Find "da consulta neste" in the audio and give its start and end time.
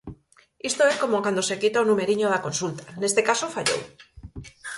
2.29-3.21